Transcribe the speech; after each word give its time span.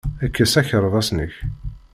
Kkes 0.27 0.53
akerbas-nnek. 0.61 1.33